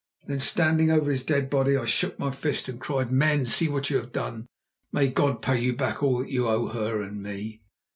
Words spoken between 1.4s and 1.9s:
body, I